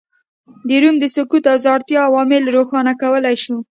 [0.67, 3.57] د روم د سقوط او ځوړتیا عوامل روښانه کولای شو